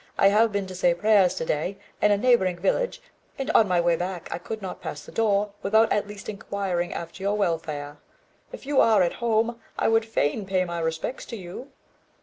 [0.17, 3.03] I have been to say prayers to day in a neighbouring village,
[3.37, 6.91] and on my way back I could not pass the door without at least inquiring
[6.91, 7.97] after your welfare.
[8.51, 11.71] If you are at home, I would fain pay my respects to you."